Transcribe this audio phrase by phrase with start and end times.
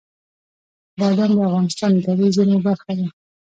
[0.99, 3.07] بادام د افغانستان د طبیعي زیرمو برخه ده.